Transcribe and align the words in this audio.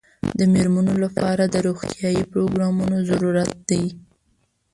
د 0.39 0.39
مېرمنو 0.53 0.93
لپاره 1.05 1.43
د 1.47 1.55
روغتیايي 1.67 2.23
پروګرامونو 2.31 2.97
ضرورت 3.09 3.51
دی. 3.69 3.83